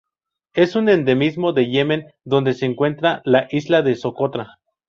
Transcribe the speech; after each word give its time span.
Es 0.55 0.75
un 0.75 0.89
endemismo 0.89 1.53
de 1.53 1.67
Yemen 1.69 2.11
donde 2.23 2.55
se 2.55 2.65
encuentra 2.65 3.21
en 3.23 3.33
la 3.33 3.47
isla 3.51 3.83
de 3.83 3.93
Socotra. 3.93 4.57